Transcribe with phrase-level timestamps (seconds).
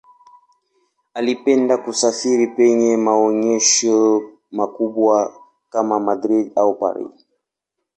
[1.13, 7.25] Alipenda kusafiri penye maonyesho makubwa kama Madrid au Paris.